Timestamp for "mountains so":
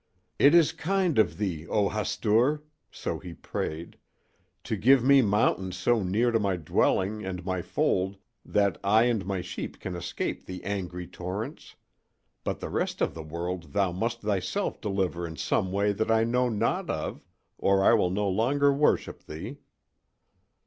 5.21-6.01